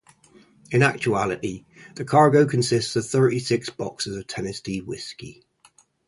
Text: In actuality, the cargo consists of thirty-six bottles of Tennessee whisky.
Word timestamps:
In 0.71 0.81
actuality, 0.81 1.63
the 1.93 2.03
cargo 2.05 2.47
consists 2.47 2.95
of 2.95 3.05
thirty-six 3.05 3.69
bottles 3.69 4.07
of 4.07 4.25
Tennessee 4.25 4.81
whisky. 4.81 5.43